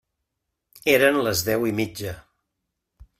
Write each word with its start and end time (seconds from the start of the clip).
Eren 0.93 1.19
les 1.27 1.45
deu 1.51 1.69
i 1.73 1.77
mitja. 1.81 2.15